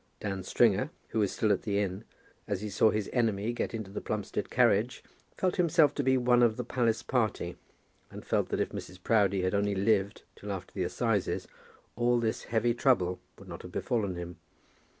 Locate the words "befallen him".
13.71-14.37